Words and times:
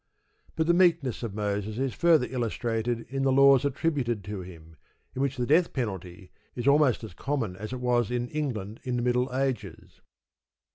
But 0.55 0.65
the 0.65 0.73
meekness 0.73 1.21
of 1.21 1.35
Moses 1.35 1.77
is 1.77 1.93
further 1.93 2.25
illustrated 2.27 3.01
in 3.09 3.21
the 3.21 3.31
laws 3.31 3.63
attributed 3.65 4.23
to 4.23 4.41
him, 4.41 4.75
in 5.15 5.21
which 5.21 5.37
the 5.37 5.45
death 5.45 5.73
penalty 5.73 6.31
is 6.55 6.67
almost 6.67 7.03
as 7.03 7.13
common 7.13 7.55
as 7.55 7.71
it 7.71 7.79
was 7.79 8.09
in 8.09 8.27
England 8.29 8.79
in 8.83 8.95
the 8.95 9.03
Middle 9.03 9.31
Ages. 9.31 10.01